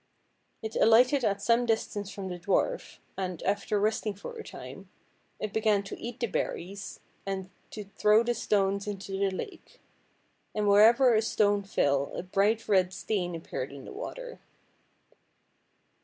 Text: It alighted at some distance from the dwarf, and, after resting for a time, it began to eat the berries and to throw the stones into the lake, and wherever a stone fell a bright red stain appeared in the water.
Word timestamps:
It 0.63 0.75
alighted 0.77 1.23
at 1.23 1.43
some 1.43 1.67
distance 1.67 2.09
from 2.09 2.29
the 2.29 2.39
dwarf, 2.39 2.97
and, 3.15 3.43
after 3.43 3.79
resting 3.79 4.15
for 4.15 4.35
a 4.35 4.43
time, 4.43 4.89
it 5.39 5.53
began 5.53 5.83
to 5.83 5.99
eat 6.01 6.19
the 6.19 6.25
berries 6.25 7.01
and 7.23 7.51
to 7.69 7.83
throw 7.83 8.23
the 8.23 8.33
stones 8.33 8.87
into 8.87 9.11
the 9.11 9.29
lake, 9.29 9.79
and 10.55 10.67
wherever 10.67 11.13
a 11.13 11.21
stone 11.21 11.61
fell 11.61 12.11
a 12.15 12.23
bright 12.23 12.67
red 12.67 12.93
stain 12.93 13.35
appeared 13.35 13.71
in 13.71 13.85
the 13.85 13.93
water. 13.93 14.39